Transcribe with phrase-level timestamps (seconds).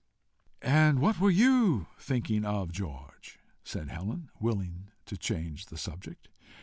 [0.63, 6.27] "And what were you thinking of, George?" said Helen, willing to change the subject.